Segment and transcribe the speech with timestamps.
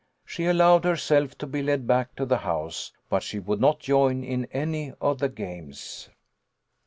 [0.25, 4.23] She allowed herself to be led back to the house, but she would not join
[4.23, 6.09] in any of the games.